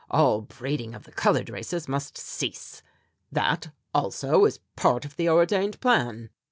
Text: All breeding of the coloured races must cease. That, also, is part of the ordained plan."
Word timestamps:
All 0.09 0.41
breeding 0.41 0.95
of 0.95 1.03
the 1.03 1.11
coloured 1.11 1.47
races 1.51 1.87
must 1.87 2.17
cease. 2.17 2.81
That, 3.31 3.71
also, 3.93 4.45
is 4.45 4.59
part 4.75 5.05
of 5.05 5.15
the 5.15 5.29
ordained 5.29 5.79
plan." 5.79 6.31